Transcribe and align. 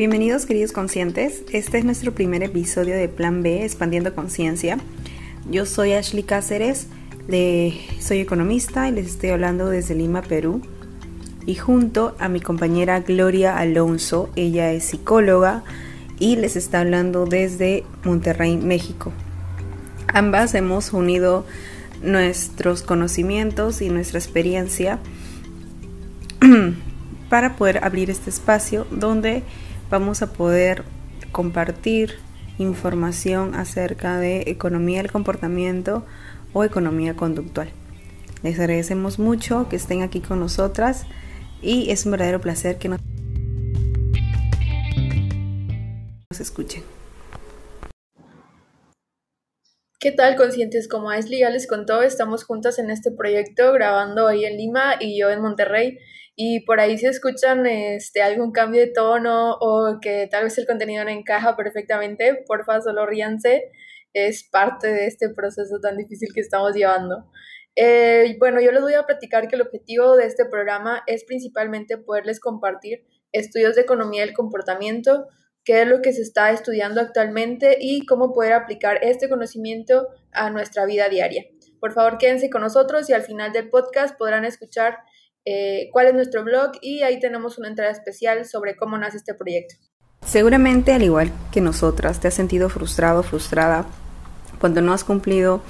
Bienvenidos 0.00 0.46
queridos 0.46 0.72
conscientes, 0.72 1.42
este 1.52 1.76
es 1.76 1.84
nuestro 1.84 2.14
primer 2.14 2.42
episodio 2.42 2.96
de 2.96 3.06
Plan 3.06 3.42
B, 3.42 3.66
Expandiendo 3.66 4.14
Conciencia. 4.14 4.78
Yo 5.50 5.66
soy 5.66 5.92
Ashley 5.92 6.22
Cáceres, 6.22 6.86
soy 7.98 8.20
economista 8.20 8.88
y 8.88 8.92
les 8.92 9.08
estoy 9.08 9.28
hablando 9.28 9.68
desde 9.68 9.94
Lima, 9.94 10.22
Perú. 10.22 10.62
Y 11.44 11.56
junto 11.56 12.16
a 12.18 12.30
mi 12.30 12.40
compañera 12.40 13.00
Gloria 13.00 13.58
Alonso, 13.58 14.30
ella 14.36 14.72
es 14.72 14.84
psicóloga 14.84 15.64
y 16.18 16.36
les 16.36 16.56
está 16.56 16.80
hablando 16.80 17.26
desde 17.26 17.84
Monterrey, 18.02 18.56
México. 18.56 19.12
Ambas 20.06 20.54
hemos 20.54 20.94
unido 20.94 21.44
nuestros 22.02 22.80
conocimientos 22.80 23.82
y 23.82 23.90
nuestra 23.90 24.18
experiencia 24.18 24.98
para 27.28 27.56
poder 27.56 27.84
abrir 27.84 28.08
este 28.08 28.30
espacio 28.30 28.86
donde 28.90 29.42
vamos 29.90 30.22
a 30.22 30.32
poder 30.32 30.84
compartir 31.32 32.14
información 32.58 33.54
acerca 33.54 34.18
de 34.18 34.44
economía 34.46 35.02
del 35.02 35.10
comportamiento 35.10 36.06
o 36.52 36.64
economía 36.64 37.16
conductual. 37.16 37.70
Les 38.42 38.58
agradecemos 38.58 39.18
mucho 39.18 39.68
que 39.68 39.76
estén 39.76 40.02
aquí 40.02 40.20
con 40.20 40.40
nosotras 40.40 41.06
y 41.60 41.90
es 41.90 42.06
un 42.06 42.12
verdadero 42.12 42.40
placer 42.40 42.78
que 42.78 42.88
nos 42.88 43.00
escuchen. 46.38 46.82
¿Qué 49.98 50.12
tal, 50.12 50.36
conscientes? 50.36 50.88
Como 50.88 51.10
Ashley 51.10 51.40
ya 51.40 51.50
les 51.50 51.66
contó, 51.66 52.00
estamos 52.00 52.44
juntas 52.44 52.78
en 52.78 52.90
este 52.90 53.10
proyecto 53.10 53.72
grabando 53.74 54.28
ahí 54.28 54.46
en 54.46 54.56
Lima 54.56 54.94
y 54.98 55.20
yo 55.20 55.28
en 55.28 55.42
Monterrey. 55.42 55.98
Y 56.42 56.60
por 56.60 56.80
ahí 56.80 56.96
si 56.96 57.04
escuchan 57.04 57.66
este, 57.66 58.22
algún 58.22 58.50
cambio 58.50 58.80
de 58.80 58.86
tono 58.86 59.58
o 59.60 59.98
que 60.00 60.26
tal 60.30 60.44
vez 60.44 60.56
el 60.56 60.66
contenido 60.66 61.04
no 61.04 61.10
encaja 61.10 61.54
perfectamente, 61.54 62.44
porfa, 62.46 62.80
solo 62.80 63.04
ríanse. 63.04 63.70
Es 64.14 64.48
parte 64.50 64.86
de 64.88 65.06
este 65.06 65.28
proceso 65.28 65.80
tan 65.82 65.98
difícil 65.98 66.30
que 66.32 66.40
estamos 66.40 66.74
llevando. 66.74 67.30
Eh, 67.76 68.38
bueno, 68.38 68.58
yo 68.62 68.72
les 68.72 68.80
voy 68.80 68.94
a 68.94 69.02
platicar 69.02 69.48
que 69.48 69.56
el 69.56 69.60
objetivo 69.60 70.16
de 70.16 70.24
este 70.24 70.46
programa 70.46 71.02
es 71.06 71.24
principalmente 71.24 71.98
poderles 71.98 72.40
compartir 72.40 73.04
estudios 73.32 73.74
de 73.74 73.82
economía 73.82 74.24
del 74.24 74.32
comportamiento, 74.32 75.26
qué 75.62 75.82
es 75.82 75.88
lo 75.88 76.00
que 76.00 76.14
se 76.14 76.22
está 76.22 76.52
estudiando 76.52 77.02
actualmente 77.02 77.76
y 77.78 78.06
cómo 78.06 78.32
poder 78.32 78.54
aplicar 78.54 79.00
este 79.02 79.28
conocimiento 79.28 80.08
a 80.32 80.48
nuestra 80.48 80.86
vida 80.86 81.10
diaria. 81.10 81.44
Por 81.80 81.92
favor, 81.92 82.16
quédense 82.16 82.48
con 82.48 82.62
nosotros 82.62 83.10
y 83.10 83.12
al 83.12 83.24
final 83.24 83.52
del 83.52 83.68
podcast 83.68 84.16
podrán 84.16 84.46
escuchar 84.46 85.00
eh, 85.44 85.88
cuál 85.92 86.08
es 86.08 86.14
nuestro 86.14 86.44
blog 86.44 86.72
y 86.82 87.02
ahí 87.02 87.18
tenemos 87.18 87.58
una 87.58 87.68
entrada 87.68 87.90
especial 87.90 88.44
sobre 88.46 88.76
cómo 88.76 88.98
nace 88.98 89.16
este 89.16 89.34
proyecto. 89.34 89.74
Seguramente, 90.26 90.92
al 90.92 91.02
igual 91.02 91.32
que 91.50 91.60
nosotras, 91.60 92.20
te 92.20 92.28
has 92.28 92.34
sentido 92.34 92.68
frustrado, 92.68 93.22
frustrada 93.22 93.86
cuando 94.60 94.82
no 94.82 94.92
has 94.92 95.04
cumplido 95.04 95.62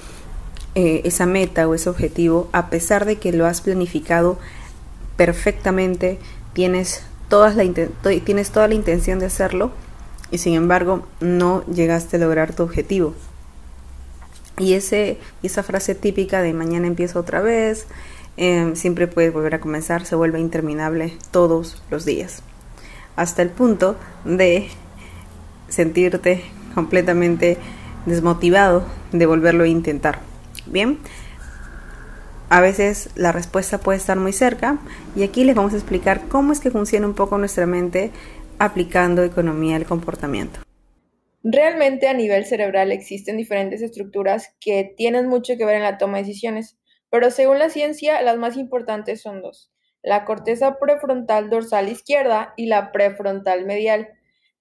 eh, 0.75 1.03
esa 1.05 1.27
meta 1.27 1.69
o 1.69 1.75
ese 1.75 1.89
objetivo, 1.89 2.49
a 2.53 2.69
pesar 2.69 3.05
de 3.05 3.17
que 3.17 3.33
lo 3.33 3.47
has 3.47 3.61
planificado 3.61 4.39
perfectamente, 5.17 6.19
tienes 6.53 7.05
todas 7.29 7.55
la 7.55 7.65
tienes 8.25 8.51
toda 8.51 8.67
la 8.67 8.75
intención 8.75 9.21
de 9.21 9.27
hacerlo 9.27 9.71
y 10.33 10.39
sin 10.39 10.55
embargo 10.55 11.07
no 11.21 11.65
llegaste 11.67 12.17
a 12.17 12.21
lograr 12.21 12.55
tu 12.55 12.65
objetivo. 12.65 13.15
Y 14.59 14.75
ese, 14.75 15.19
esa 15.43 15.63
frase 15.63 15.95
típica 15.95 16.43
de 16.43 16.53
mañana 16.53 16.87
empiezo 16.87 17.21
otra 17.21 17.41
vez, 17.41 17.87
em, 18.41 18.75
siempre 18.75 19.07
puedes 19.07 19.35
volver 19.35 19.55
a 19.55 19.61
comenzar, 19.61 20.07
se 20.07 20.17
vuelve 20.17 20.41
interminable 20.41 21.13
todos 21.31 21.83
los 21.91 22.07
días. 22.07 22.43
Hasta 23.15 23.43
el 23.43 23.51
punto 23.51 23.97
de 24.25 24.69
sentirte 25.69 26.43
completamente 26.75 27.59
desmotivado 28.07 28.85
de 29.13 29.27
volverlo 29.27 29.65
a 29.65 29.69
intentar. 29.69 30.21
Bien, 30.65 30.99
a 32.49 32.63
veces 32.63 33.11
la 33.15 33.31
respuesta 33.31 33.77
puede 33.77 33.99
estar 33.99 34.17
muy 34.17 34.33
cerca 34.33 34.79
y 35.15 35.23
aquí 35.23 35.45
les 35.45 35.55
vamos 35.55 35.75
a 35.75 35.77
explicar 35.77 36.23
cómo 36.29 36.53
es 36.53 36.61
que 36.61 36.71
funciona 36.71 37.07
un 37.07 37.15
poco 37.15 37.37
nuestra 37.37 37.67
mente 37.67 38.11
aplicando 38.59 39.23
economía 39.23 39.75
del 39.75 39.87
comportamiento. 39.87 40.61
Realmente 41.43 42.09
a 42.09 42.15
nivel 42.15 42.47
cerebral 42.47 42.91
existen 42.91 43.37
diferentes 43.37 43.83
estructuras 43.83 44.55
que 44.61 44.95
tienen 44.97 45.29
mucho 45.29 45.59
que 45.59 45.67
ver 45.67 45.77
en 45.77 45.83
la 45.83 45.99
toma 45.99 46.17
de 46.17 46.25
decisiones, 46.25 46.80
pero 47.11 47.31
según 47.31 47.59
la 47.59 47.71
ciencia 47.71 48.23
las 48.23 48.37
más 48.37 48.57
importantes 48.57 49.21
son 49.21 49.43
dos, 49.43 49.73
la 50.03 50.25
corteza 50.25 50.79
prefrontal 50.79 51.51
dorsal 51.51 51.89
izquierda 51.89 52.55
y 52.57 52.67
la 52.67 52.93
prefrontal 52.93 53.67
medial. 53.67 54.09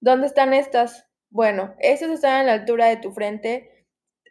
¿Dónde 0.00 0.26
están 0.26 0.52
estas? 0.52 1.06
Bueno, 1.30 1.74
estas 1.78 2.10
están 2.10 2.40
a 2.40 2.42
la 2.42 2.52
altura 2.52 2.86
de 2.86 2.96
tu 2.96 3.12
frente, 3.12 3.86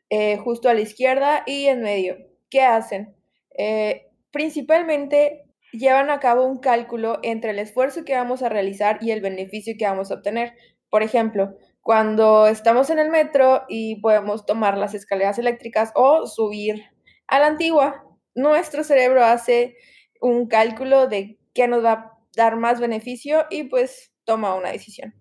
eh, 0.09 0.37
justo 0.37 0.69
a 0.69 0.73
la 0.73 0.81
izquierda 0.81 1.43
y 1.45 1.65
en 1.65 1.81
medio. 1.81 2.17
¿Qué 2.49 2.61
hacen? 2.61 3.15
Eh, 3.57 4.07
principalmente 4.31 5.45
llevan 5.71 6.09
a 6.09 6.19
cabo 6.19 6.45
un 6.45 6.59
cálculo 6.59 7.19
entre 7.23 7.51
el 7.51 7.59
esfuerzo 7.59 8.03
que 8.03 8.15
vamos 8.15 8.41
a 8.41 8.49
realizar 8.49 8.97
y 9.01 9.11
el 9.11 9.21
beneficio 9.21 9.75
que 9.77 9.85
vamos 9.85 10.11
a 10.11 10.15
obtener. 10.15 10.53
Por 10.89 11.03
ejemplo, 11.03 11.55
cuando 11.81 12.47
estamos 12.47 12.89
en 12.89 12.99
el 12.99 13.09
metro 13.09 13.63
y 13.67 14.01
podemos 14.01 14.45
tomar 14.45 14.77
las 14.77 14.93
escaleras 14.93 15.39
eléctricas 15.39 15.91
o 15.95 16.27
subir 16.27 16.83
a 17.27 17.39
la 17.39 17.47
antigua, 17.47 18.03
nuestro 18.35 18.83
cerebro 18.83 19.23
hace 19.23 19.77
un 20.21 20.47
cálculo 20.47 21.07
de 21.07 21.39
qué 21.53 21.67
nos 21.67 21.83
va 21.83 21.91
a 21.91 22.17
dar 22.35 22.55
más 22.55 22.79
beneficio 22.79 23.45
y 23.49 23.63
pues 23.63 24.13
toma 24.23 24.55
una 24.55 24.71
decisión. 24.71 25.15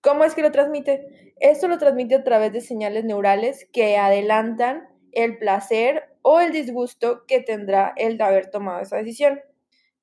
¿Cómo 0.00 0.24
es 0.24 0.34
que 0.34 0.42
lo 0.42 0.50
transmite? 0.50 1.34
Esto 1.40 1.68
lo 1.68 1.78
transmite 1.78 2.16
a 2.16 2.24
través 2.24 2.52
de 2.52 2.60
señales 2.60 3.04
neurales 3.04 3.68
que 3.72 3.96
adelantan 3.96 4.88
el 5.12 5.38
placer 5.38 6.04
o 6.22 6.40
el 6.40 6.52
disgusto 6.52 7.24
que 7.26 7.40
tendrá 7.40 7.92
el 7.96 8.18
de 8.18 8.24
haber 8.24 8.50
tomado 8.50 8.80
esa 8.80 8.96
decisión. 8.96 9.40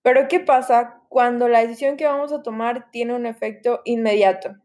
Pero 0.01 0.27
¿qué 0.27 0.39
pasa 0.39 1.01
cuando 1.09 1.47
la 1.47 1.61
decisión 1.61 1.97
que 1.97 2.05
vamos 2.05 2.31
a 2.31 2.41
tomar 2.41 2.91
tiene 2.91 3.13
un 3.13 3.25
efecto 3.25 3.81
inmediato? 3.85 4.55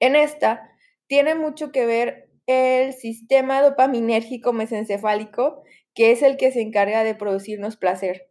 En 0.00 0.16
esta 0.16 0.70
tiene 1.06 1.34
mucho 1.34 1.72
que 1.72 1.86
ver 1.86 2.30
el 2.46 2.92
sistema 2.92 3.62
dopaminérgico 3.62 4.52
mesencefálico, 4.52 5.62
que 5.94 6.12
es 6.12 6.22
el 6.22 6.36
que 6.36 6.52
se 6.52 6.60
encarga 6.60 7.04
de 7.04 7.14
producirnos 7.14 7.76
placer. 7.76 8.28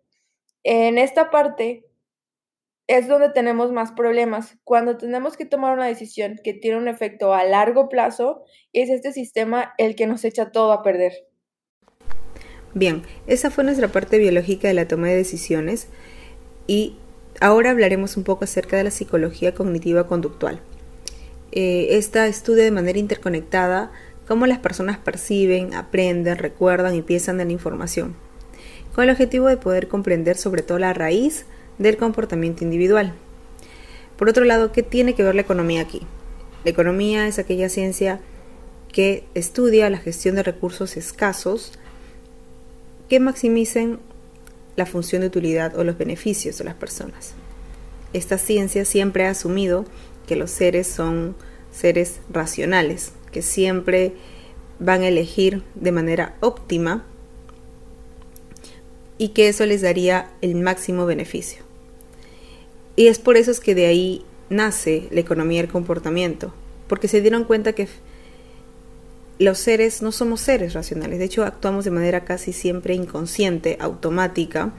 En 0.63 0.97
esta 0.97 1.29
parte 1.29 1.85
es 2.87 3.07
donde 3.07 3.29
tenemos 3.29 3.71
más 3.71 3.91
problemas. 3.91 4.57
Cuando 4.63 4.97
tenemos 4.97 5.37
que 5.37 5.45
tomar 5.45 5.73
una 5.73 5.87
decisión 5.87 6.39
que 6.43 6.53
tiene 6.53 6.77
un 6.77 6.87
efecto 6.87 7.33
a 7.33 7.43
largo 7.43 7.89
plazo, 7.89 8.43
es 8.73 8.89
este 8.89 9.13
sistema 9.13 9.73
el 9.77 9.95
que 9.95 10.07
nos 10.07 10.25
echa 10.25 10.51
todo 10.51 10.71
a 10.71 10.83
perder. 10.83 11.13
Bien, 12.73 13.03
esa 13.27 13.51
fue 13.51 13.63
nuestra 13.63 13.89
parte 13.89 14.17
biológica 14.17 14.67
de 14.67 14.73
la 14.73 14.87
toma 14.87 15.07
de 15.07 15.15
decisiones 15.15 15.87
y 16.67 16.97
ahora 17.39 17.71
hablaremos 17.71 18.17
un 18.17 18.23
poco 18.23 18.45
acerca 18.45 18.77
de 18.77 18.85
la 18.85 18.91
psicología 18.91 19.53
cognitiva 19.53 20.07
conductual. 20.07 20.61
Eh, 21.51 21.97
esta 21.97 22.27
estudia 22.27 22.63
de 22.63 22.71
manera 22.71 22.97
interconectada 22.97 23.91
cómo 24.31 24.47
las 24.47 24.59
personas 24.59 24.97
perciben, 24.97 25.73
aprenden, 25.73 26.37
recuerdan 26.37 26.95
y 26.95 27.01
piensan 27.01 27.41
en 27.41 27.49
la 27.49 27.51
información, 27.51 28.15
con 28.95 29.03
el 29.03 29.09
objetivo 29.09 29.49
de 29.49 29.57
poder 29.57 29.89
comprender 29.89 30.37
sobre 30.37 30.61
todo 30.61 30.79
la 30.79 30.93
raíz 30.93 31.43
del 31.79 31.97
comportamiento 31.97 32.63
individual. 32.63 33.11
Por 34.15 34.29
otro 34.29 34.45
lado, 34.45 34.71
¿qué 34.71 34.83
tiene 34.83 35.15
que 35.15 35.23
ver 35.23 35.35
la 35.35 35.41
economía 35.41 35.81
aquí? 35.81 36.03
La 36.63 36.71
economía 36.71 37.27
es 37.27 37.39
aquella 37.39 37.67
ciencia 37.67 38.21
que 38.93 39.25
estudia 39.33 39.89
la 39.89 39.97
gestión 39.97 40.35
de 40.35 40.43
recursos 40.43 40.95
escasos 40.95 41.73
que 43.09 43.19
maximicen 43.19 43.99
la 44.77 44.85
función 44.85 45.23
de 45.23 45.27
utilidad 45.27 45.77
o 45.77 45.83
los 45.83 45.97
beneficios 45.97 46.57
de 46.57 46.63
las 46.63 46.75
personas. 46.75 47.33
Esta 48.13 48.37
ciencia 48.37 48.85
siempre 48.85 49.25
ha 49.25 49.31
asumido 49.31 49.83
que 50.25 50.37
los 50.37 50.51
seres 50.51 50.87
son 50.87 51.35
seres 51.73 52.21
racionales, 52.31 53.11
que 53.31 53.41
siempre 53.41 54.13
van 54.79 55.01
a 55.01 55.07
elegir 55.07 55.63
de 55.75 55.91
manera 55.91 56.35
óptima 56.41 57.05
y 59.17 59.29
que 59.29 59.47
eso 59.47 59.65
les 59.65 59.81
daría 59.81 60.31
el 60.41 60.55
máximo 60.55 61.05
beneficio. 61.05 61.63
Y 62.95 63.07
es 63.07 63.19
por 63.19 63.37
eso 63.37 63.51
es 63.51 63.59
que 63.59 63.75
de 63.75 63.85
ahí 63.85 64.25
nace 64.49 65.07
la 65.11 65.19
economía 65.19 65.61
del 65.61 65.71
comportamiento, 65.71 66.53
porque 66.87 67.07
se 67.07 67.21
dieron 67.21 67.43
cuenta 67.43 67.73
que 67.73 67.87
los 69.39 69.57
seres 69.57 70.01
no 70.01 70.11
somos 70.11 70.41
seres 70.41 70.73
racionales, 70.73 71.19
de 71.19 71.25
hecho 71.25 71.43
actuamos 71.43 71.85
de 71.85 71.91
manera 71.91 72.25
casi 72.25 72.51
siempre 72.51 72.95
inconsciente, 72.95 73.77
automática, 73.79 74.73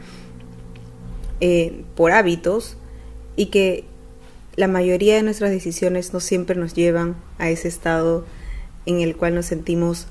eh, 1.41 1.85
por 1.97 2.13
hábitos, 2.13 2.77
y 3.35 3.47
que 3.47 3.85
la 4.57 4.69
mayoría 4.69 5.17
de 5.17 5.23
nuestras 5.23 5.51
decisiones 5.51 6.13
no 6.13 6.21
siempre 6.21 6.57
nos 6.57 6.75
llevan 6.75 7.17
a 7.39 7.49
ese 7.49 7.69
estado 7.69 8.27
en 8.87 9.01
el 9.01 9.17
cual 9.17 9.35
nos 9.35 9.47
sentimos 9.47 10.07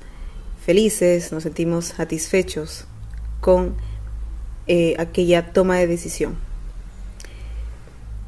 felices, 0.64 1.32
nos 1.32 1.42
sentimos 1.42 1.86
satisfechos 1.86 2.86
con 3.40 3.74
eh, 4.66 4.94
aquella 4.98 5.52
toma 5.52 5.78
de 5.78 5.86
decisión. 5.86 6.36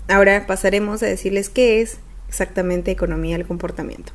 Ahora 0.08 0.46
pasaremos 0.46 1.02
a 1.02 1.06
decirles 1.06 1.48
qué 1.48 1.80
es 1.80 1.98
exactamente 2.28 2.90
economía 2.90 3.36
del 3.36 3.46
comportamiento. 3.46 4.12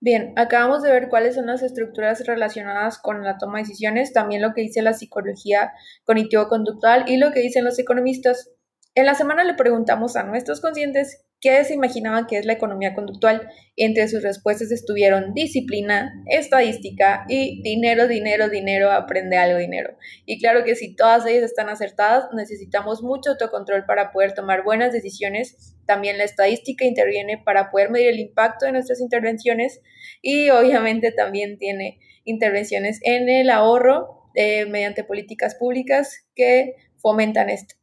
Bien, 0.00 0.32
acabamos 0.36 0.82
de 0.82 0.92
ver 0.92 1.08
cuáles 1.08 1.34
son 1.34 1.46
las 1.46 1.62
estructuras 1.62 2.24
relacionadas 2.24 2.98
con 2.98 3.24
la 3.24 3.36
toma 3.36 3.58
de 3.58 3.64
decisiones, 3.64 4.12
también 4.12 4.40
lo 4.40 4.54
que 4.54 4.62
dice 4.62 4.80
la 4.80 4.92
psicología 4.92 5.72
cognitivo-conductual 6.04 7.04
y 7.08 7.16
lo 7.16 7.32
que 7.32 7.40
dicen 7.40 7.64
los 7.64 7.78
economistas. 7.78 8.50
En 8.94 9.06
la 9.06 9.14
semana 9.14 9.44
le 9.44 9.54
preguntamos 9.54 10.16
a 10.16 10.22
nuestros 10.22 10.60
conscientes 10.60 11.24
qué 11.40 11.62
se 11.64 11.74
imaginaban 11.74 12.26
que 12.26 12.38
es 12.38 12.44
la 12.44 12.54
economía 12.54 12.94
conductual. 12.94 13.48
Entre 13.76 14.08
sus 14.08 14.22
respuestas 14.22 14.72
estuvieron 14.72 15.34
disciplina, 15.34 16.12
estadística 16.26 17.24
y 17.28 17.62
dinero, 17.62 18.08
dinero, 18.08 18.48
dinero, 18.48 18.90
aprende 18.90 19.36
algo, 19.36 19.58
dinero. 19.58 19.96
Y 20.26 20.40
claro 20.40 20.64
que 20.64 20.74
si 20.74 20.96
todas 20.96 21.26
ellas 21.26 21.44
están 21.44 21.68
acertadas, 21.68 22.24
necesitamos 22.34 23.02
mucho 23.02 23.30
autocontrol 23.30 23.84
para 23.86 24.10
poder 24.10 24.34
tomar 24.34 24.64
buenas 24.64 24.92
decisiones. 24.92 25.76
También 25.86 26.18
la 26.18 26.24
estadística 26.24 26.84
interviene 26.84 27.38
para 27.38 27.70
poder 27.70 27.90
medir 27.90 28.08
el 28.08 28.18
impacto 28.18 28.66
de 28.66 28.72
nuestras 28.72 29.00
intervenciones 29.00 29.80
y 30.22 30.50
obviamente 30.50 31.12
también 31.12 31.58
tiene 31.58 32.00
intervenciones 32.24 33.00
en 33.02 33.28
el 33.28 33.48
ahorro 33.50 34.30
eh, 34.34 34.66
mediante 34.66 35.04
políticas 35.04 35.54
públicas 35.54 36.26
que 36.34 36.74
fomentan 36.96 37.48
esto. 37.48 37.76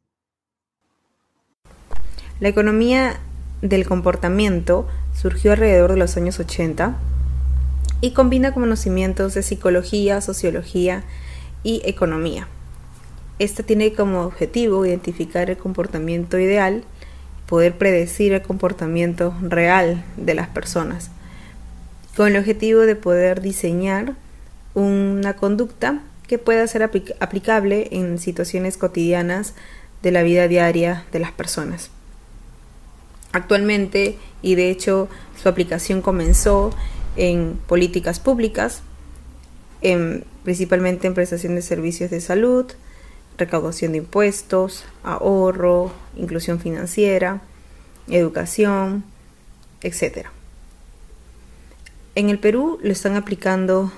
La 2.39 2.49
economía 2.49 3.17
del 3.61 3.87
comportamiento 3.87 4.87
surgió 5.13 5.53
alrededor 5.53 5.91
de 5.91 5.97
los 5.97 6.17
años 6.17 6.39
80 6.39 6.97
y 8.01 8.11
combina 8.11 8.53
conocimientos 8.53 9.33
de 9.33 9.43
psicología, 9.43 10.21
sociología 10.21 11.03
y 11.63 11.81
economía. 11.85 12.47
Esta 13.39 13.63
tiene 13.63 13.93
como 13.93 14.21
objetivo 14.21 14.85
identificar 14.85 15.49
el 15.49 15.57
comportamiento 15.57 16.39
ideal, 16.39 16.83
poder 17.47 17.77
predecir 17.77 18.33
el 18.33 18.41
comportamiento 18.41 19.33
real 19.41 20.03
de 20.17 20.35
las 20.35 20.47
personas, 20.47 21.09
con 22.15 22.27
el 22.27 22.37
objetivo 22.37 22.81
de 22.81 22.95
poder 22.95 23.41
diseñar 23.41 24.13
una 24.73 25.35
conducta 25.35 26.01
que 26.27 26.37
pueda 26.37 26.65
ser 26.67 26.83
aplicable 26.83 27.87
en 27.91 28.19
situaciones 28.19 28.77
cotidianas 28.77 29.53
de 30.01 30.11
la 30.11 30.23
vida 30.23 30.47
diaria 30.47 31.05
de 31.11 31.19
las 31.19 31.31
personas. 31.31 31.91
Actualmente, 33.35 34.17
y 34.41 34.55
de 34.55 34.69
hecho 34.69 35.09
su 35.35 35.49
aplicación 35.49 36.01
comenzó 36.01 36.73
en 37.17 37.59
políticas 37.67 38.21
públicas, 38.21 38.81
principalmente 40.45 41.07
en 41.07 41.13
prestación 41.13 41.55
de 41.55 41.61
servicios 41.61 42.11
de 42.11 42.21
salud, 42.21 42.65
recaudación 43.37 43.91
de 43.91 43.97
impuestos, 43.97 44.85
ahorro, 45.03 45.91
inclusión 46.15 46.61
financiera, 46.61 47.41
educación, 48.07 49.03
etc. 49.81 50.27
En 52.15 52.29
el 52.29 52.39
Perú 52.39 52.79
lo 52.81 52.93
están 52.93 53.17
aplicando 53.17 53.91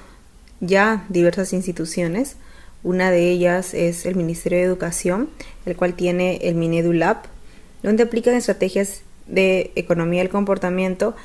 ya 0.62 1.06
diversas 1.10 1.54
instituciones. 1.54 2.38
Una 2.81 3.12
de 3.12 3.30
ellas 3.30 3.75
es 3.75 4.07
el 4.07 4.16
Ministerio 4.16 4.57
de 4.57 4.63
Educación, 4.63 5.30
el 5.68 5.75
cual 5.75 5.94
tiene 5.94 6.38
el 6.38 6.56
Minedulab, 6.56 7.18
donde 7.83 8.01
aplican 8.01 8.33
estrategias 8.33 9.04
de 9.27 9.71
economía 9.75 10.21
del 10.21 10.29
comportamiento 10.29 11.15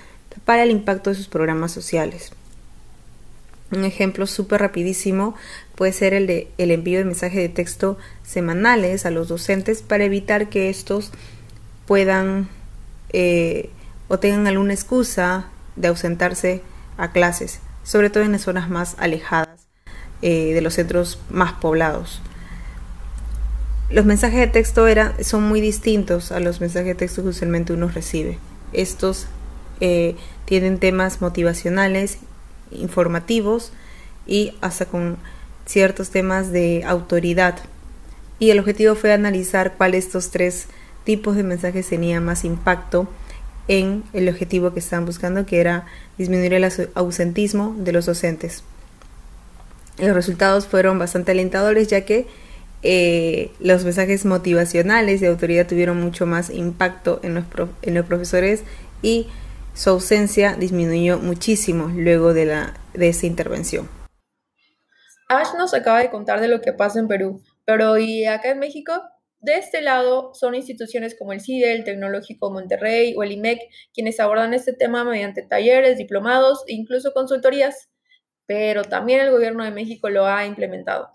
para 0.45 0.63
el 0.63 0.71
impacto 0.71 1.11
de 1.11 1.17
sus 1.17 1.29
programas 1.29 1.73
sociales. 1.73 2.33
Un 3.71 3.85
ejemplo 3.85 4.27
súper 4.27 4.61
rapidísimo 4.61 5.35
puede 5.75 5.93
ser 5.93 6.13
el 6.13 6.27
de 6.27 6.49
el 6.59 6.71
envío 6.71 6.99
de 6.99 7.07
mensajes 7.07 7.39
de 7.39 7.49
texto 7.49 7.97
semanales 8.23 9.07
a 9.07 9.11
los 9.11 9.29
docentes 9.29 9.83
para 9.83 10.05
evitar 10.05 10.49
que 10.51 10.69
estos 10.69 11.11
puedan 11.87 12.49
eh, 13.13 13.71
o 14.09 14.19
tengan 14.19 14.47
alguna 14.47 14.75
excusa 14.75 15.49
de 15.77 15.89
ausentarse 15.89 16.63
a 16.99 17.13
clases, 17.13 17.61
sobre 17.83 18.11
todo 18.11 18.25
en 18.25 18.33
las 18.33 18.43
zonas 18.43 18.69
más 18.69 18.95
alejadas 18.99 19.67
eh, 20.21 20.53
de 20.53 20.61
los 20.61 20.75
centros 20.75 21.19
más 21.31 21.55
poblados 21.55 22.21
los 23.93 24.05
mensajes 24.07 24.39
de 24.39 24.47
texto 24.47 24.87
son 25.21 25.43
muy 25.45 25.61
distintos 25.61 26.33
a 26.33 26.41
los 26.41 26.61
mensajes 26.61 26.89
de 26.89 26.95
texto 26.95 27.23
que 27.23 27.29
usualmente 27.29 27.73
uno 27.73 27.89
recibe. 27.89 28.39
Estos 28.73 29.27
eh, 29.81 30.17
tienen 30.45 30.79
temas 30.79 31.21
motivacionales, 31.21 32.19
informativos 32.71 33.73
y 34.27 34.55
hasta 34.61 34.87
con 34.87 35.19
ciertos 35.67 36.11
temas 36.11 36.53
de 36.53 36.85
autoridad. 36.85 37.59
Y 38.39 38.51
el 38.51 38.59
objetivo 38.59 38.95
fue 38.95 39.13
analizar 39.13 39.75
cuál 39.77 39.93
de 39.93 39.99
estos 39.99 40.31
tres 40.31 40.67
tipos 41.05 41.37
de 41.37 41.43
mensajes 41.43 41.89
tenía 41.89 42.21
más 42.21 42.45
impacto 42.45 43.09
en 43.69 44.05
el 44.13 44.29
objetivo 44.29 44.73
que 44.73 44.81
estaban 44.81 45.07
buscando, 45.07 45.47
que 45.47 45.61
era 45.61 45.87
disminuir 46.19 46.55
el 46.55 46.73
ausentismo 46.95 47.75
de 47.79 47.93
los 47.93 48.07
docentes. 48.07 48.65
Los 49.99 50.15
resultados 50.15 50.67
fueron 50.67 50.99
bastante 50.99 51.33
alentadores 51.33 51.89
ya 51.89 52.05
que 52.05 52.27
eh, 52.83 53.53
los 53.61 53.85
mensajes 53.85 54.25
motivacionales 54.25 55.21
de 55.21 55.29
autoridad 55.29 55.67
tuvieron 55.67 56.01
mucho 56.01 56.27
más 56.27 56.51
impacto 56.51 57.21
en 57.23 57.35
los, 57.35 57.45
en 57.83 57.95
los 57.95 58.07
profesores 58.07 58.65
y 59.03 59.29
su 59.75 59.91
ausencia 59.91 60.55
disminuyó 60.55 61.19
muchísimo 61.19 61.89
luego 61.95 62.35
de, 62.35 62.47
la, 62.47 62.75
de 62.95 63.09
esa 63.09 63.27
intervención. 63.27 63.89
Ash 65.29 65.55
nos 65.57 65.73
acaba 65.73 66.01
de 66.01 66.11
contar 66.11 66.41
de 66.41 66.49
lo 66.49 66.61
que 66.61 66.73
pasa 66.73 66.99
en 66.99 67.09
Perú, 67.09 67.43
pero 67.65 67.97
¿y 67.99 68.27
acá 68.27 68.51
en 68.51 68.59
México? 68.59 68.93
De 69.39 69.57
este 69.57 69.81
lado 69.81 70.35
son 70.35 70.55
instituciones 70.55 71.17
como 71.19 71.33
el 71.33 71.41
CIDE, 71.41 71.73
el 71.73 71.85
Tecnológico 71.85 72.51
Monterrey 72.51 73.15
o 73.17 73.23
el 73.23 73.33
IMEC 73.33 73.61
quienes 73.95 74.21
abordan 74.21 74.55
este 74.55 74.73
tema 74.73 75.05
mediante 75.05 75.43
talleres, 75.43 75.99
diplomados 75.99 76.63
e 76.69 76.75
incluso 76.75 77.13
consultorías, 77.13 77.89
pero 78.47 78.85
también 78.85 79.21
el 79.21 79.31
gobierno 79.31 79.65
de 79.65 79.71
México 79.71 80.11
lo 80.11 80.27
ha 80.27 80.47
implementado. 80.47 81.09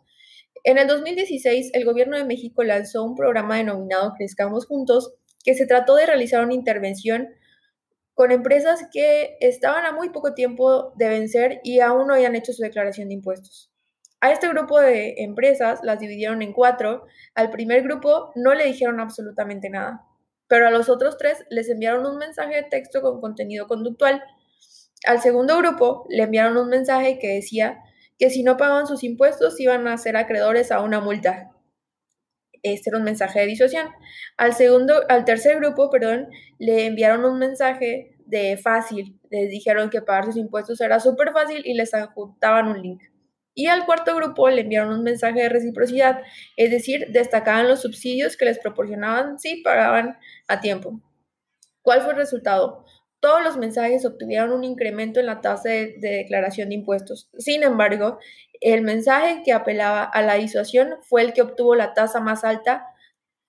En 0.68 0.78
el 0.78 0.86
2016, 0.86 1.69
el 1.72 1.86
gobierno 1.86 2.18
de 2.18 2.25
México 2.25 2.62
lanzó 2.62 3.06
un 3.06 3.16
programa 3.16 3.56
denominado 3.56 4.12
Crezcamos 4.18 4.66
Juntos, 4.66 5.14
que 5.46 5.54
se 5.54 5.66
trató 5.66 5.96
de 5.96 6.06
realizar 6.06 6.44
una 6.44 6.56
intervención 6.56 7.30
con 8.14 8.31
empresas 8.31 8.86
que 8.92 9.38
estaban 9.40 9.86
a 9.86 9.94
muy 9.94 10.10
poco 10.10 10.34
tiempo 10.34 10.92
de 10.98 11.08
vencer 11.08 11.62
y 11.64 11.80
aún 11.80 12.08
no 12.08 12.16
habían 12.16 12.36
hecho 12.36 12.52
su 12.52 12.64
declaración 12.64 13.08
de 13.08 13.14
impuestos. 13.14 13.72
A 14.19 14.34
este 14.34 14.50
grupo 14.50 14.78
de 14.81 15.16
empresas 15.19 15.80
las 15.84 16.02
dividieron 16.02 16.42
en 16.42 16.52
cuatro. 16.52 17.06
Al 17.34 17.50
primer 17.50 17.84
grupo 17.84 18.34
no 18.36 18.54
le 18.54 18.66
dijeron 18.66 19.00
absolutamente 19.00 19.69
nada, 19.69 20.02
pero 20.50 20.68
a 20.68 20.71
los 20.71 20.90
otros 20.90 21.18
tres 21.18 21.45
les 21.50 21.69
enviaron 21.69 22.06
un 22.06 22.18
mensaje 22.18 22.56
de 22.56 22.64
texto 22.64 23.02
con 23.02 23.21
contenido 23.21 23.68
conductual. 23.68 24.21
Al 25.06 25.21
segundo 25.21 25.57
grupo 25.59 26.06
le 26.09 26.24
enviaron 26.24 26.57
un 26.57 26.68
mensaje 26.68 27.19
que 27.19 27.36
decía 27.36 27.81
que 28.18 28.30
si 28.30 28.44
no 28.44 28.57
pagaban 28.57 28.88
sus 28.88 29.04
impuestos 29.04 29.59
iban 29.59 29.88
a 29.88 29.97
ser 29.97 30.18
acreedores 30.18 30.71
a 30.71 30.81
una 30.81 31.00
multa. 31.00 31.52
Este 32.64 32.90
era 32.90 32.97
un 32.97 33.04
mensaje 33.04 33.40
de 33.40 33.45
disuasión. 33.45 33.88
Al 34.38 34.54
segundo, 34.54 35.02
al 35.09 35.26
tercer 35.26 35.57
grupo, 35.57 35.90
perdón, 35.90 36.28
le 36.57 36.86
enviaron 36.86 37.26
un 37.26 37.40
mensaje 37.40 38.18
de 38.26 38.57
fácil. 38.57 39.19
Les 39.30 39.50
dijeron 39.50 39.90
que 39.90 40.02
pagar 40.02 40.26
sus 40.26 40.38
impuestos 40.38 40.81
era 40.81 41.00
súper 41.00 41.31
fácil 41.31 41.62
y 41.66 41.74
les 41.74 41.94
adjuntaban 41.94 42.68
un 42.68 42.81
link. 42.81 43.02
Y 43.54 43.68
al 43.68 43.86
cuarto 43.86 44.16
grupo 44.16 44.50
le 44.50 44.62
enviaron 44.62 44.94
un 44.94 45.04
mensaje 45.04 45.42
de 45.42 45.50
reciprocidad, 45.50 46.21
es 46.57 46.69
decir, 46.69 47.07
destacaban 47.09 47.68
los 47.68 47.81
subsidios 47.81 48.38
que 48.38 48.45
les 48.45 48.59
proporcionaban 48.59 49.40
si 49.40 49.64
pagaban 49.64 50.18
a 50.47 50.62
tiempo. 50.62 51.02
¿Cuál 51.81 52.02
fue 52.02 52.12
el 52.12 52.18
resultado? 52.18 52.86
Todos 53.19 53.44
los 53.44 53.57
mensajes 53.57 54.06
obtuvieron 54.06 54.52
un 54.52 54.64
incremento 54.64 55.19
en 55.19 55.26
la 55.26 55.42
tasa 55.42 55.69
de, 55.69 55.97
declaración 56.00 56.69
de 56.69 56.76
impuestos. 56.76 57.30
Sin 57.38 57.64
embargo, 57.64 58.19
el 58.62 58.83
mensaje 58.83 59.42
que 59.44 59.54
apelaba 59.54 60.04
a 60.04 60.21
la 60.21 60.36
disuasión 60.36 60.95
fue 61.02 61.24
el 61.24 61.33
que 61.33 61.42
obtuvo 61.42 61.76
la 61.76 61.94
tasa 61.94 62.19
más 62.19 62.44
alta 62.44 62.86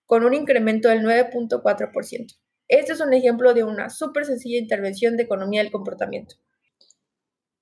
con 0.06 0.24
un 0.24 0.32
incremento 0.32 0.88
del 0.88 1.02
9.4%. 1.02 2.38
Este 2.68 2.92
es 2.92 3.00
un 3.00 3.12
ejemplo 3.12 3.54
de 3.54 3.64
una 3.64 3.90
súper 3.90 4.24
sencilla 4.24 4.58
intervención 4.58 5.16
de 5.16 5.24
economía 5.24 5.62
del 5.62 5.72
comportamiento. 5.72 6.36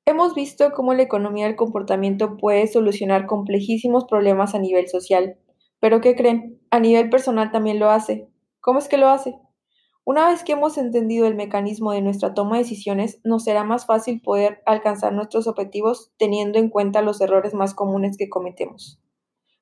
Hemos 0.08 0.34
visto 0.34 0.70
cómo 0.72 0.94
la 0.94 1.02
economía 1.02 1.46
del 1.46 1.56
comportamiento 1.56 2.36
puede 2.36 2.68
solucionar 2.68 3.26
complejísimos 3.26 4.04
problemas 4.04 4.54
a 4.54 4.60
nivel 4.60 4.88
social. 4.88 5.36
Pero 5.80 6.00
¿qué 6.00 6.14
creen? 6.14 6.60
A 6.70 6.78
nivel 6.78 7.10
personal 7.10 7.50
también 7.50 7.80
lo 7.80 7.90
hace. 7.90 8.28
¿Cómo 8.60 8.78
es 8.78 8.88
que 8.88 8.98
lo 8.98 9.08
hace? 9.08 9.34
Una 10.08 10.28
vez 10.28 10.44
que 10.44 10.52
hemos 10.52 10.78
entendido 10.78 11.26
el 11.26 11.34
mecanismo 11.34 11.90
de 11.90 12.00
nuestra 12.00 12.32
toma 12.32 12.54
de 12.54 12.62
decisiones, 12.62 13.20
nos 13.24 13.42
será 13.42 13.64
más 13.64 13.86
fácil 13.86 14.20
poder 14.20 14.62
alcanzar 14.64 15.12
nuestros 15.12 15.48
objetivos 15.48 16.12
teniendo 16.16 16.60
en 16.60 16.68
cuenta 16.68 17.02
los 17.02 17.20
errores 17.20 17.54
más 17.54 17.74
comunes 17.74 18.16
que 18.16 18.28
cometemos. 18.28 19.00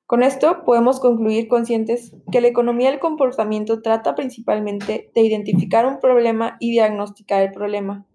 Con 0.05 0.21
esto 0.21 0.63
podemos 0.63 0.99
concluir 0.99 1.47
conscientes 1.47 2.15
que 2.31 2.41
la 2.41 2.47
economía 2.47 2.91
del 2.91 2.99
comportamiento 2.99 3.81
trata 3.81 4.13
principalmente 4.13 5.09
de 5.15 5.21
identificar 5.21 5.87
un 5.87 5.99
problema 5.99 6.57
y 6.59 6.69
diagnosticar 6.69 7.41
el 7.41 7.51
problema. 7.51 8.05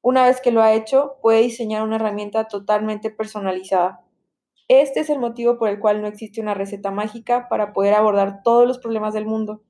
Una 0.00 0.24
vez 0.24 0.40
que 0.40 0.52
lo 0.52 0.62
ha 0.62 0.72
hecho, 0.72 1.16
puede 1.20 1.42
diseñar 1.42 1.82
una 1.82 1.96
herramienta 1.96 2.48
totalmente 2.48 3.10
personalizada. 3.10 4.00
Este 4.68 5.00
es 5.00 5.10
el 5.10 5.18
motivo 5.18 5.58
por 5.58 5.68
el 5.68 5.80
cual 5.80 6.00
no 6.00 6.06
existe 6.06 6.40
una 6.40 6.54
receta 6.54 6.90
mágica 6.90 7.46
para 7.50 7.74
poder 7.74 7.92
abordar 7.92 8.40
todos 8.42 8.66
los 8.66 8.78
problemas 8.78 9.12
del 9.12 9.26
mundo 9.26 9.60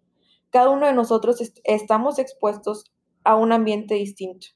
cada 0.54 0.70
uno 0.70 0.86
de 0.86 0.92
nosotros 0.92 1.42
estamos 1.64 2.20
expuestos 2.20 2.84
a 3.24 3.34
un 3.34 3.50
ambiente 3.50 3.96
distinto. 3.96 4.46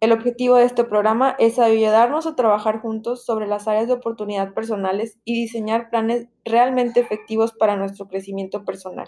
El 0.00 0.10
objetivo 0.10 0.56
de 0.56 0.64
este 0.64 0.82
programa 0.82 1.36
es 1.38 1.60
ayudarnos 1.60 2.26
a 2.26 2.34
trabajar 2.34 2.80
juntos 2.80 3.24
sobre 3.24 3.46
las 3.46 3.68
áreas 3.68 3.86
de 3.86 3.92
oportunidad 3.92 4.54
personales 4.54 5.20
y 5.24 5.34
diseñar 5.34 5.88
planes 5.88 6.26
realmente 6.44 6.98
efectivos 6.98 7.52
para 7.52 7.76
nuestro 7.76 8.08
crecimiento 8.08 8.64
personal, 8.64 9.06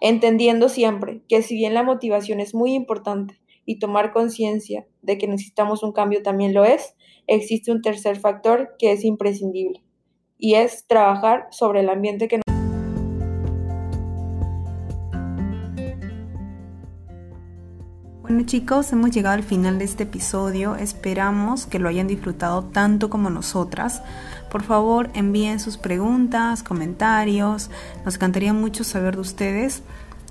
entendiendo 0.00 0.68
siempre 0.68 1.22
que 1.28 1.42
si 1.42 1.56
bien 1.56 1.74
la 1.74 1.82
motivación 1.82 2.38
es 2.38 2.54
muy 2.54 2.74
importante 2.74 3.40
y 3.66 3.80
tomar 3.80 4.12
conciencia 4.12 4.86
de 5.02 5.18
que 5.18 5.26
necesitamos 5.26 5.82
un 5.82 5.90
cambio 5.90 6.22
también 6.22 6.54
lo 6.54 6.64
es, 6.64 6.94
existe 7.26 7.72
un 7.72 7.82
tercer 7.82 8.20
factor 8.20 8.76
que 8.78 8.92
es 8.92 9.04
imprescindible 9.04 9.82
y 10.38 10.54
es 10.54 10.86
trabajar 10.86 11.48
sobre 11.50 11.80
el 11.80 11.88
ambiente 11.88 12.28
que 12.28 12.36
nos 12.36 12.57
Bueno 18.28 18.44
chicos, 18.44 18.92
hemos 18.92 19.10
llegado 19.10 19.36
al 19.36 19.42
final 19.42 19.78
de 19.78 19.86
este 19.86 20.02
episodio. 20.02 20.76
Esperamos 20.76 21.64
que 21.64 21.78
lo 21.78 21.88
hayan 21.88 22.06
disfrutado 22.06 22.62
tanto 22.62 23.08
como 23.08 23.30
nosotras. 23.30 24.02
Por 24.50 24.62
favor, 24.62 25.08
envíen 25.14 25.58
sus 25.60 25.78
preguntas, 25.78 26.62
comentarios. 26.62 27.70
Nos 28.04 28.16
encantaría 28.16 28.52
mucho 28.52 28.84
saber 28.84 29.14
de 29.14 29.22
ustedes. 29.22 29.82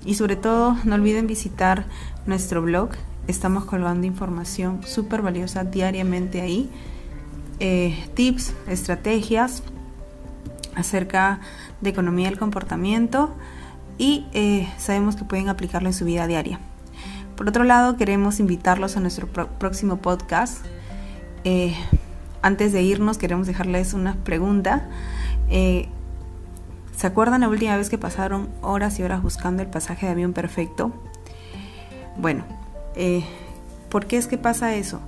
Y 0.04 0.14
sobre 0.14 0.36
todo, 0.36 0.76
no 0.84 0.94
olviden 0.94 1.26
visitar 1.26 1.86
nuestro 2.24 2.62
blog. 2.62 2.90
Estamos 3.26 3.64
colgando 3.64 4.06
información 4.06 4.80
súper 4.86 5.20
valiosa 5.20 5.64
diariamente 5.64 6.40
ahí. 6.40 6.70
Eh, 7.58 8.08
tips, 8.14 8.54
estrategias 8.68 9.64
acerca 10.76 11.40
de 11.80 11.90
economía 11.90 12.28
del 12.28 12.38
comportamiento 12.38 13.34
y 13.98 14.24
eh, 14.34 14.72
sabemos 14.78 15.16
que 15.16 15.24
pueden 15.24 15.48
aplicarlo 15.48 15.88
en 15.88 15.94
su 15.94 16.04
vida 16.04 16.28
diaria. 16.28 16.60
Por 17.38 17.48
otro 17.48 17.62
lado, 17.62 17.96
queremos 17.96 18.40
invitarlos 18.40 18.96
a 18.96 19.00
nuestro 19.00 19.28
próximo 19.28 19.98
podcast. 19.98 20.66
Eh, 21.44 21.72
antes 22.42 22.72
de 22.72 22.82
irnos, 22.82 23.16
queremos 23.16 23.46
dejarles 23.46 23.94
una 23.94 24.16
pregunta. 24.24 24.88
Eh, 25.48 25.88
¿Se 26.96 27.06
acuerdan 27.06 27.42
la 27.42 27.48
última 27.48 27.76
vez 27.76 27.90
que 27.90 27.96
pasaron 27.96 28.48
horas 28.60 28.98
y 28.98 29.04
horas 29.04 29.22
buscando 29.22 29.62
el 29.62 29.68
pasaje 29.68 30.06
de 30.06 30.12
avión 30.12 30.32
perfecto? 30.32 30.92
Bueno, 32.16 32.42
eh, 32.96 33.24
¿por 33.88 34.06
qué 34.06 34.16
es 34.16 34.26
que 34.26 34.36
pasa 34.36 34.74
eso? 34.74 35.00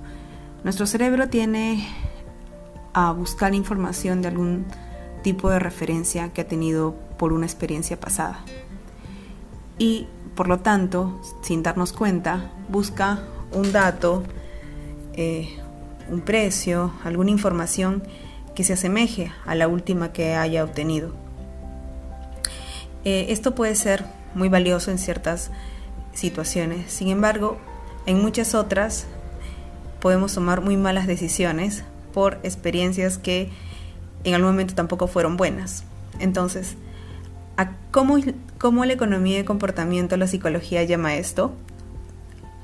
Nuestro 0.63 0.85
cerebro 0.85 1.27
tiene 1.27 1.85
a 2.93 3.11
buscar 3.11 3.53
información 3.53 4.21
de 4.21 4.29
algún 4.29 4.67
tipo 5.21 5.49
de 5.49 5.59
referencia 5.59 6.29
que 6.29 6.39
ha 6.39 6.47
tenido 6.47 6.95
por 7.17 7.33
una 7.33 7.45
experiencia 7.45 7.99
pasada. 7.99 8.39
Y 9.77 10.07
por 10.35 10.47
lo 10.47 10.59
tanto, 10.59 11.19
sin 11.41 11.63
darnos 11.63 11.93
cuenta, 11.93 12.51
busca 12.69 13.23
un 13.51 13.71
dato, 13.71 14.23
eh, 15.13 15.57
un 16.09 16.21
precio, 16.21 16.93
alguna 17.03 17.31
información 17.31 18.03
que 18.55 18.63
se 18.63 18.73
asemeje 18.73 19.31
a 19.45 19.55
la 19.55 19.67
última 19.67 20.11
que 20.13 20.35
haya 20.35 20.63
obtenido. 20.63 21.11
Eh, 23.03 23.27
esto 23.29 23.55
puede 23.55 23.75
ser 23.75 24.05
muy 24.35 24.49
valioso 24.49 24.91
en 24.91 24.97
ciertas 24.97 25.51
situaciones, 26.13 26.91
sin 26.91 27.09
embargo, 27.09 27.57
en 28.05 28.21
muchas 28.21 28.55
otras 28.55 29.07
podemos 29.99 30.33
tomar 30.33 30.61
muy 30.61 30.77
malas 30.77 31.07
decisiones 31.07 31.83
por 32.13 32.39
experiencias 32.43 33.17
que 33.17 33.49
en 34.23 34.33
algún 34.33 34.51
momento 34.51 34.75
tampoco 34.75 35.07
fueron 35.07 35.37
buenas. 35.37 35.83
Entonces, 36.19 36.75
cómo, 37.91 38.17
cómo 38.57 38.85
la 38.85 38.93
economía 38.93 39.37
de 39.37 39.45
comportamiento, 39.45 40.17
la 40.17 40.27
psicología 40.27 40.83
llama 40.83 41.15
esto. 41.15 41.53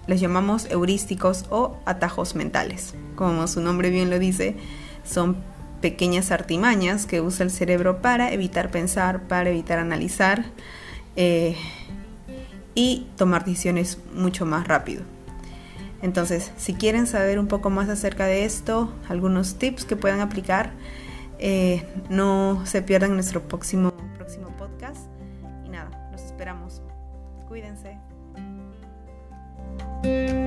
Les 0.07 0.22
llamamos 0.22 0.67
heurísticos 0.72 1.46
o 1.50 1.77
atajos 1.86 2.34
mentales. 2.34 2.96
Como 3.15 3.48
su 3.48 3.62
nombre 3.62 3.89
bien 3.89 4.10
lo 4.10 4.19
dice, 4.19 4.55
son 5.03 5.38
pequeñas 5.81 6.31
artimañas 6.31 7.05
que 7.05 7.22
usa 7.22 7.43
el 7.43 7.51
cerebro 7.51 8.01
para 8.01 8.31
evitar 8.31 8.72
pensar, 8.72 9.27
para 9.27 9.50
evitar 9.50 9.79
analizar 9.79 10.46
eh, 11.15 11.55
y 12.74 13.07
tomar 13.17 13.43
decisiones 13.43 14.00
mucho 14.15 14.46
más 14.46 14.67
rápido. 14.67 15.03
Entonces, 16.01 16.51
si 16.57 16.74
quieren 16.74 17.07
saber 17.07 17.39
un 17.39 17.48
poco 17.48 17.69
más 17.69 17.89
acerca 17.89 18.25
de 18.27 18.46
esto, 18.46 18.93
algunos 19.10 19.55
tips 19.55 19.84
que 19.84 19.96
puedan 19.96 20.22
aplicar, 20.22 20.72
eh, 21.39 21.86
no 22.10 22.62
se 22.65 22.81
pierdan 22.81 23.13
nuestro 23.13 23.41
próximo 23.41 23.93
esperamos. 30.03 30.46